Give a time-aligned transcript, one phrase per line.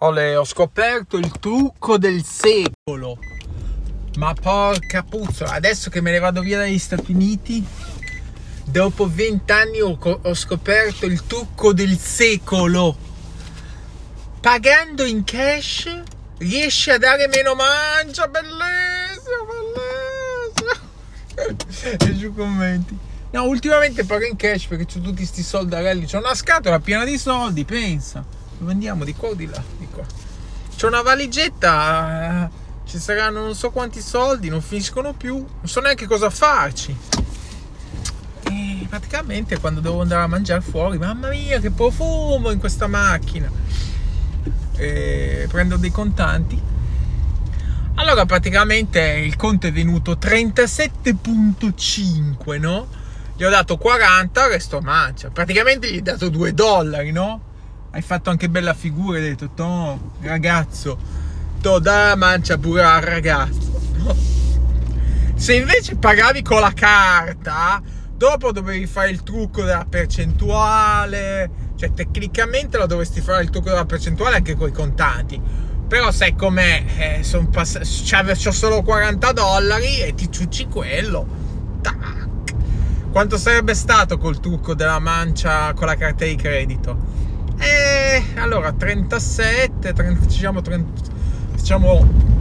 [0.00, 3.18] Ole, ho scoperto il trucco del secolo.
[4.18, 7.66] Ma porca puzzola, adesso che me ne vado via dagli Stati Uniti,
[8.64, 12.94] dopo vent'anni ho, ho scoperto il trucco del secolo.
[14.38, 16.02] Pagando in cash
[16.38, 19.46] riesci a dare meno mancia, bellissimo,
[21.32, 22.04] bellissimo.
[22.06, 22.98] e giù commenti.
[23.30, 26.04] No, ultimamente pago in cash perché ho tutti questi soldarelli.
[26.04, 29.04] C'ho una scatola piena di soldi, pensa dove andiamo?
[29.04, 29.62] Di qua o di là?
[29.78, 30.04] Di qua.
[30.74, 32.48] C'è una valigetta, eh,
[32.86, 36.96] ci saranno non so quanti soldi, non finiscono più, non so neanche cosa farci.
[38.42, 43.50] E praticamente quando devo andare a mangiare fuori, mamma mia che profumo in questa macchina.
[44.76, 46.74] E prendo dei contanti.
[47.98, 52.86] Allora praticamente il conto è venuto 37.5, no?
[53.34, 55.30] Gli ho dato 40, resto mancia.
[55.30, 57.40] Praticamente gli ho dato 2 dollari, no?
[57.96, 60.98] Hai fatto anche bella figura, hai detto, to, ragazzo,
[61.62, 63.80] to da mancia pure al ragazzo.
[65.34, 67.80] Se invece pagavi con la carta,
[68.14, 73.86] dopo dovevi fare il trucco della percentuale, cioè tecnicamente lo dovresti fare il trucco della
[73.86, 75.40] percentuale anche con i contanti.
[75.88, 81.26] Però sai com'è, eh, pass- c'ho solo 40 dollari e ti ciucci quello.
[81.80, 82.28] Tac.
[83.10, 87.16] Quanto sarebbe stato col trucco della mancia con la carta di credito?
[87.58, 91.10] E allora 37, 30, diciamo, 30,
[91.54, 92.34] diciamo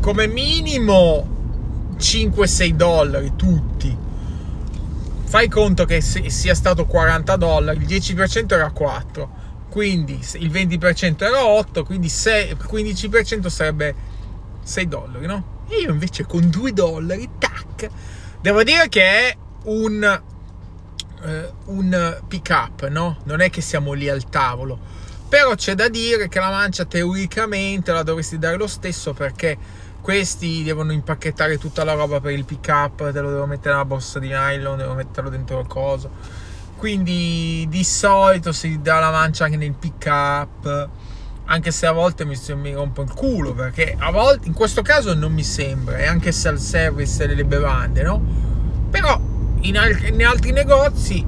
[0.00, 3.96] come minimo 5-6 dollari tutti.
[5.24, 9.30] Fai conto che sia stato 40 dollari, il 10% era 4,
[9.70, 13.94] quindi il 20% era 8, quindi 6, 15% sarebbe
[14.62, 15.60] 6 dollari, no?
[15.68, 17.88] E io invece con 2 dollari, tac,
[18.42, 20.20] devo dire che è un
[21.24, 23.18] eh, un pick up, no?
[23.24, 24.78] Non è che siamo lì al tavolo.
[25.28, 29.56] Però c'è da dire che la mancia teoricamente la dovresti dare lo stesso perché
[30.02, 33.84] questi devono impacchettare tutta la roba per il pick up, te lo devo mettere nella
[33.86, 36.10] borsa di nylon, devo metterlo dentro il coso.
[36.76, 40.88] Quindi di solito si dà la mancia anche nel pick up,
[41.44, 45.14] anche se a volte mi, mi rompo il culo perché a volte in questo caso
[45.14, 48.20] non mi sembra, e anche se al service delle bevande, no?
[48.90, 49.31] Però
[49.62, 51.24] in, al- in altri negozi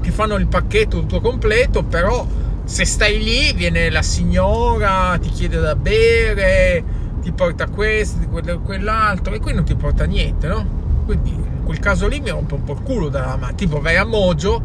[0.00, 2.26] che fanno il pacchetto tutto completo, però
[2.64, 6.84] se stai lì viene la signora, ti chiede da bere,
[7.20, 10.80] ti porta questo, quell'altro e qui non ti porta niente, no?
[11.04, 13.54] Quindi in quel caso lì mi rompe un po' il culo dalla mano.
[13.54, 14.62] Tipo vai a Mojo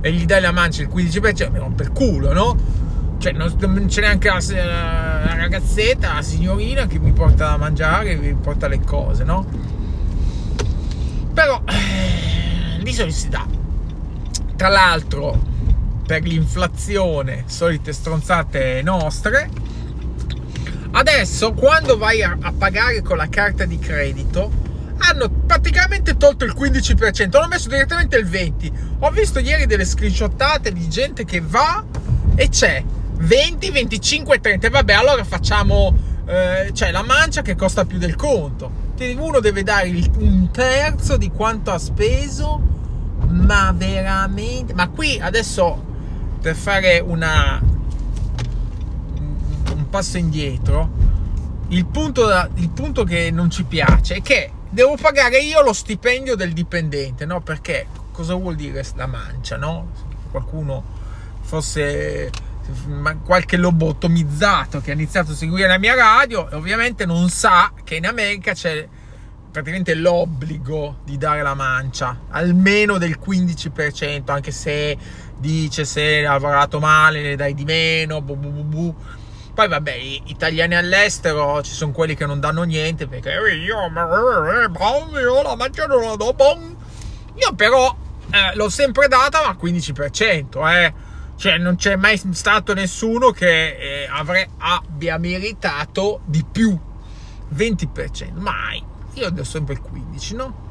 [0.00, 2.56] e gli dai la mancia il 15%, mi rompe il culo, no?
[3.18, 8.14] Cioè non, non c'è neanche la, la, ragazzetta, la signorina che mi porta da mangiare,
[8.16, 9.44] mi porta le cose, no?
[11.32, 11.62] Però
[13.10, 13.46] si dà.
[14.56, 15.38] Tra l'altro,
[16.06, 19.50] per l'inflazione, solite stronzate nostre,
[20.92, 24.64] adesso quando vai a, a pagare con la carta di credito,
[24.98, 28.72] hanno praticamente tolto il 15%, hanno messo direttamente il 20%.
[29.00, 31.84] Ho visto ieri delle screenshottate di gente che va
[32.34, 32.82] e c'è
[33.18, 34.70] 20, 25, 30.
[34.70, 35.94] Vabbè, allora facciamo
[36.26, 38.84] eh, cioè la mancia che costa più del conto.
[38.98, 42.74] Uno deve dare un terzo di quanto ha speso
[43.28, 44.74] ma veramente?
[44.74, 45.84] Ma qui adesso
[46.40, 47.60] per fare una
[49.74, 50.90] un passo indietro
[51.68, 56.36] il punto, il punto che non ci piace è che devo pagare io lo stipendio
[56.36, 57.40] del dipendente no?
[57.40, 59.90] Perché cosa vuol dire la mancia no?
[60.30, 60.84] Qualcuno
[61.40, 62.30] fosse
[63.24, 68.06] qualche lobotomizzato che ha iniziato a seguire la mia radio ovviamente non sa che in
[68.06, 68.86] America c'è
[69.56, 74.98] praticamente l'obbligo di dare la mancia, almeno del 15%, anche se
[75.38, 78.94] dice se hai lavorato male ne dai di meno, bu bu bu.
[79.54, 79.94] Poi vabbè,
[80.24, 86.02] italiani all'estero ci sono quelli che non danno niente perché io, io la mancia non
[86.02, 86.76] la do, bon.
[87.36, 87.96] Io però
[88.32, 90.92] eh, l'ho sempre data ma al 15%, eh.
[91.34, 96.78] Cioè non c'è mai stato nessuno che eh, avre, abbia meritato di più.
[97.54, 100.64] 20%, mai io do sempre il 15, no?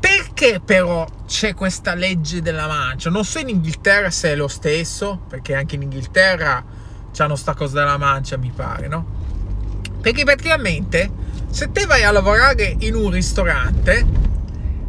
[0.00, 3.10] Perché però c'è questa legge della mancia?
[3.10, 6.64] Non so in Inghilterra se è lo stesso, perché anche in Inghilterra
[7.12, 9.04] c'hanno sta cosa della mancia, mi pare, no?
[10.00, 11.10] Perché praticamente
[11.50, 14.06] se te vai a lavorare in un ristorante,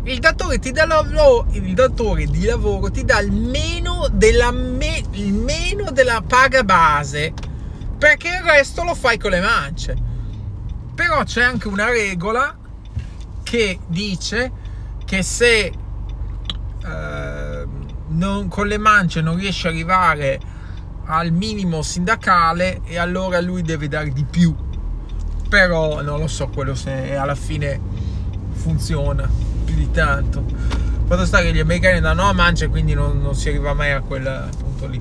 [0.03, 5.03] il datore, ti dà lavoro, il datore di lavoro ti dà il meno della, me,
[5.11, 7.33] il meno della paga base,
[7.97, 10.04] perché il resto lo fai con le mance.
[10.95, 12.57] Però c'è anche una regola
[13.43, 14.51] che dice
[15.05, 15.71] che se
[16.83, 17.67] eh,
[18.07, 20.39] non, con le mance non riesci ad arrivare
[21.05, 24.55] al minimo sindacale e allora lui deve dare di più.
[25.49, 27.79] Però non lo so quello se alla fine
[28.53, 29.29] funziona
[29.65, 30.43] più di tanto.
[31.07, 34.01] Fatto sta che gli americani danno a mancia quindi non, non, si arriva mai a
[34.01, 34.99] quel punto lì.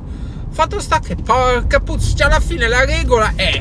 [0.51, 3.61] Fatto sta che porca puzza, alla fine la regola è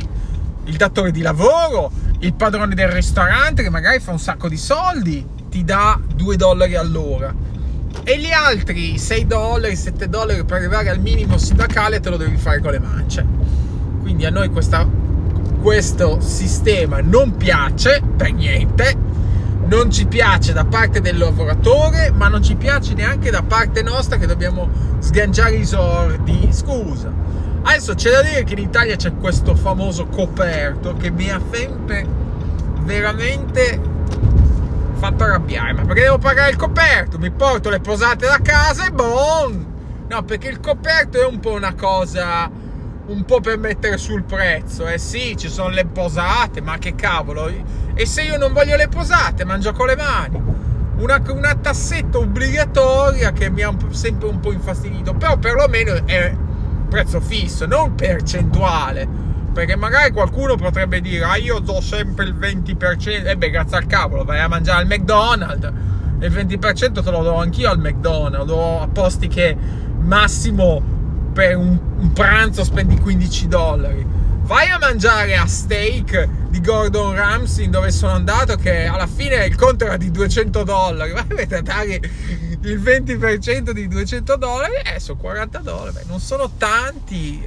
[0.65, 1.91] il datore di lavoro,
[2.23, 6.75] il padrone del ristorante che magari fa un sacco di soldi, ti dà 2 dollari
[6.75, 7.33] all'ora
[8.01, 12.37] e gli altri 6 dollari, 7 dollari per arrivare al minimo sindacale te lo devi
[12.37, 13.25] fare con le mance.
[14.01, 14.87] Quindi a noi questa,
[15.61, 18.95] questo sistema non piace per niente,
[19.65, 24.15] non ci piace da parte del lavoratore, ma non ci piace neanche da parte nostra
[24.15, 26.47] che dobbiamo sganciare i sordi.
[26.51, 27.22] Scusa.
[27.63, 32.05] Adesso c'è da dire che in Italia c'è questo famoso coperto che mi ha sempre
[32.81, 33.79] veramente
[34.95, 35.73] fatto arrabbiare.
[35.73, 37.17] Ma perché devo pagare il coperto?
[37.17, 39.65] Mi porto le posate da casa e boom!
[40.09, 42.49] No, perché il coperto è un po' una cosa
[43.05, 44.85] un po' per mettere sul prezzo.
[44.85, 47.51] Eh sì, ci sono le posate, ma che cavolo.
[47.93, 50.41] E se io non voglio le posate, mangio con le mani.
[50.97, 55.13] Una, una tassetta obbligatoria che mi ha sempre un po' infastidito.
[55.13, 56.33] Però perlomeno è
[56.93, 63.27] prezzo fisso, non percentuale perché magari qualcuno potrebbe dire, ah io do sempre il 20%,
[63.27, 65.71] e beh grazie al cavolo, vai a mangiare al McDonald's,
[66.19, 69.55] e il 20% te lo do anch'io al McDonald's, do a posti che
[69.99, 70.81] massimo
[71.33, 74.05] per un, un pranzo spendi 15 dollari.
[74.41, 79.55] Vai a mangiare a steak di Gordon Ramsay dove sono andato che alla fine il
[79.55, 81.13] conto era di 200 dollari.
[81.29, 82.01] Vai a dare
[82.63, 85.93] il 20% di 200 dollari, eh, sono 40 dollari.
[85.93, 87.43] Beh, non sono tanti,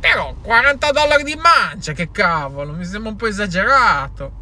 [0.00, 4.32] però 40 dollari di mancia, che cavolo, mi sembra un po' esagerato.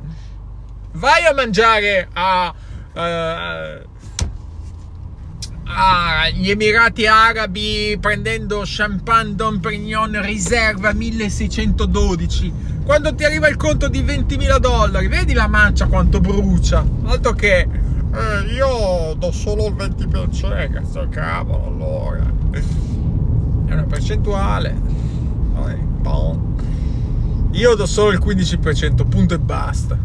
[0.92, 2.54] Vai a mangiare a,
[2.94, 3.86] uh,
[5.64, 12.74] agli Emirati Arabi prendendo champagne Dom Pignon riserva 1612.
[12.84, 16.86] Quando ti arriva il conto di 20.000 dollari, vedi la mancia quanto brucia.
[17.04, 17.68] Altro che
[18.16, 22.32] eh, io do solo il 20%, sto cavolo allora.
[22.50, 24.96] È una percentuale.
[27.56, 29.98] Io do solo il 15%, punto e basta.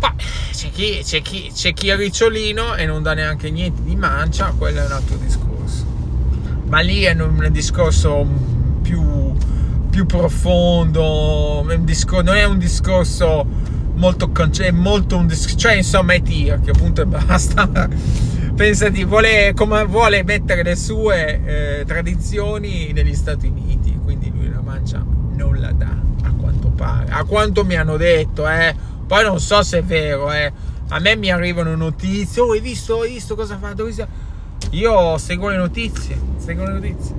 [0.00, 0.14] Ma
[0.52, 4.54] c'è chi, c'è, chi, c'è chi è ricciolino e non dà neanche niente di mancia,
[4.56, 5.84] quello è un altro discorso.
[6.66, 8.24] Ma lì è un discorso
[8.80, 9.34] più,
[9.90, 13.44] più profondo, non è un discorso
[14.00, 14.32] molto,
[14.62, 17.68] è molto un cioè insomma è tirchio, punto e basta
[18.56, 21.40] pensati, vuole, come vuole mettere le sue
[21.80, 25.04] eh, tradizioni negli Stati Uniti, quindi lui la mancia
[25.34, 28.74] non la dà, a quanto pare, a quanto mi hanno detto, eh.
[29.06, 30.52] Poi non so se è vero, eh.
[30.88, 33.88] A me mi arrivano notizie, oh hai visto, hai visto cosa ha fatto?
[34.70, 37.16] Io seguo le notizie, seguo le notizie.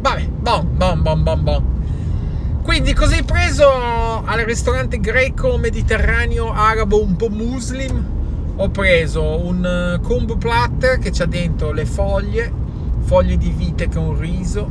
[0.00, 1.73] Vabbè, bom, bom, bom, bom, bom.
[2.64, 3.70] Quindi hai preso
[4.24, 8.14] al ristorante greco mediterraneo arabo un po' muslim?
[8.56, 12.52] ho preso un eh, combo platter che c'ha dentro le foglie,
[13.00, 14.70] foglie di vite con riso,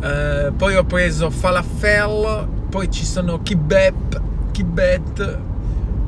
[0.00, 4.20] eh, poi ho preso falafel, poi ci sono kebab,
[4.50, 5.38] kibet,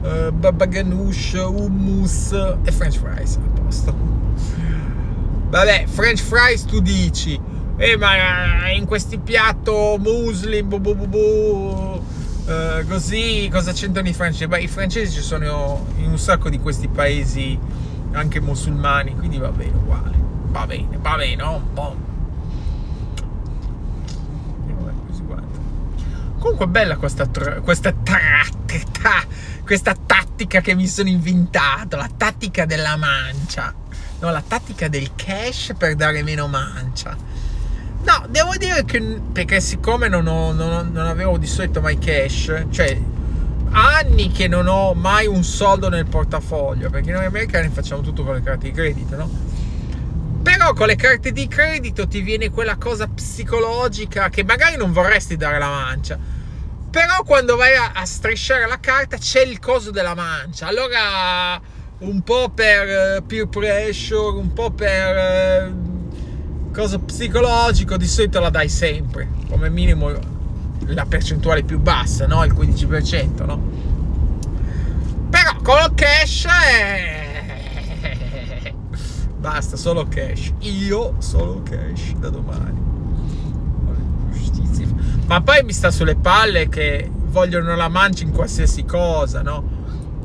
[0.02, 2.32] eh, baba ganoush, hummus
[2.64, 3.94] e french fries a posto.
[5.50, 7.38] Vabbè, french fries tu dici,
[7.82, 12.02] eh ma in questi piatto muslim, bu bu bu bu,
[12.42, 14.48] Uh, così cosa c'entrano i francesi?
[14.48, 17.56] Beh, i francesi ci sono in un sacco di questi paesi
[18.10, 20.16] anche musulmani, quindi va bene uguale.
[20.48, 21.60] Va bene, va bene, no?
[21.72, 21.96] Boh.
[26.40, 27.28] Comunque bella questa,
[27.62, 29.24] questa, tattica,
[29.64, 33.72] questa tattica che mi sono inventato, la tattica della mancia.
[34.18, 37.31] No, la tattica del cash per dare meno mancia
[38.04, 42.66] No, devo dire che perché siccome non, ho, non, non avevo di solito mai cash,
[42.70, 43.00] cioè
[43.70, 48.34] anni che non ho mai un soldo nel portafoglio, perché noi americani facciamo tutto con
[48.34, 49.30] le carte di credito, no?
[50.42, 55.36] Però con le carte di credito ti viene quella cosa psicologica che magari non vorresti
[55.36, 56.18] dare la mancia.
[56.90, 60.66] Però quando vai a, a strisciare la carta c'è il coso della mancia.
[60.66, 61.60] Allora
[61.98, 65.72] un po' per uh, peer pressure, un po' per...
[66.72, 70.10] Cosa psicologico di solito la dai sempre, come minimo
[70.86, 72.42] la percentuale più bassa, no?
[72.44, 73.60] Il 15%, no?
[75.28, 77.20] Però con il cash è...
[79.36, 80.50] basta, solo cash.
[80.60, 82.80] Io solo cash da domani.
[85.26, 89.80] Ma poi mi sta sulle palle che vogliono la mancia in qualsiasi cosa, no?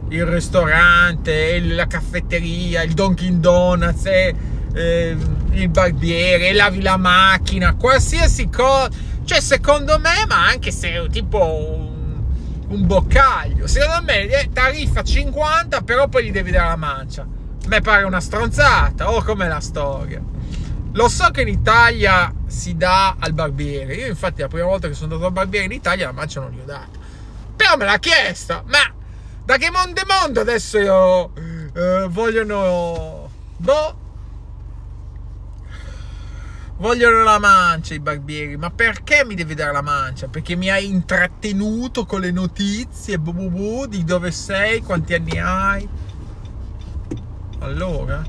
[0.10, 4.34] Il ristorante, la caffetteria, il Dunkin' Donuts, e,
[4.74, 5.18] eh,
[5.62, 8.90] il barbiere, lavi la macchina, qualsiasi cosa.
[9.24, 12.24] Cioè, secondo me, ma anche se tipo un,
[12.70, 17.22] un boccaglio, secondo me eh, tariffa 50, però poi gli devi dare la mancia.
[17.24, 20.22] A me pare una stronzata, oh com'è la storia.
[20.94, 23.96] Lo so che in Italia si dà al barbiere.
[23.96, 26.52] Io, infatti, la prima volta che sono andato al barbiere in Italia la mancia non
[26.52, 26.98] gli ho data.
[27.56, 28.64] Però me l'ha chiesta.
[28.66, 28.94] Ma
[29.44, 31.32] da che mondo è mondo adesso io,
[31.74, 33.30] eh, vogliono.
[33.58, 34.06] Boh.
[36.80, 40.28] Vogliono la mancia i barbieri, ma perché mi devi dare la mancia?
[40.28, 45.40] Perché mi hai intrattenuto con le notizie, bu, bu, bu, di dove sei, quanti anni
[45.40, 45.90] hai.
[47.60, 48.24] Allora,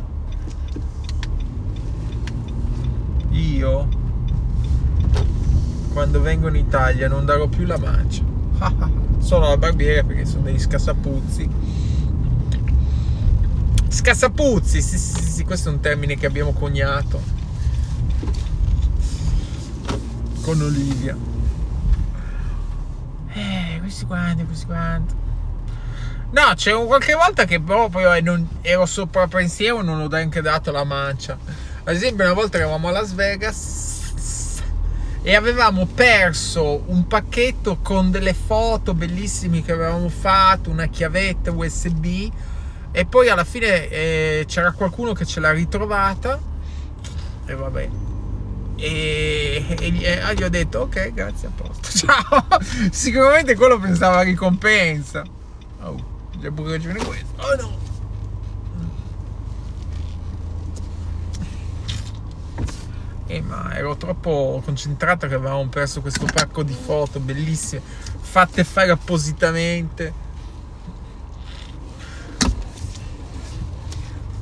[3.33, 3.89] io
[5.93, 8.25] quando vengo in Italia non darò più la mancia.
[9.19, 11.51] Solo la barbiere perché sono degli scassapuzzi.
[13.89, 17.38] Scassapuzzi, sì, sì, sì, questo è un termine che abbiamo coniato
[20.49, 21.15] con Olivia.
[23.35, 25.15] Eh, questi quanti, questi quanti.
[26.31, 30.07] No, c'è un qualche volta che proprio eh, non, ero sopra pensiero e non ho
[30.07, 31.37] neanche dato la mancia.
[31.85, 34.63] Ad esempio, una volta eravamo a Las Vegas
[35.21, 42.31] e avevamo perso un pacchetto con delle foto bellissime che avevamo fatto, una chiavetta USB
[42.91, 46.41] e poi alla fine eh, c'era qualcuno che ce l'ha ritrovata
[47.45, 47.89] e vabbè
[48.79, 51.89] e, e, e gli ho detto ok grazie a posto.
[51.99, 52.47] Ciao.
[52.91, 55.25] Sicuramente quello pensava a ricompensa
[55.83, 57.27] oh c'è pure ragione questo.
[57.37, 57.87] Oh no.
[63.27, 67.83] Eh, ma ero troppo concentrato che avevamo perso questo pacco di foto bellissime
[68.21, 70.27] fatte fare appositamente.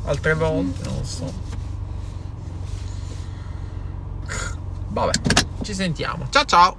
[0.04, 1.46] Altre volte non lo so
[4.96, 5.12] Vabbè,
[5.66, 6.28] ci sentiamo.
[6.30, 6.75] Ciao ciao!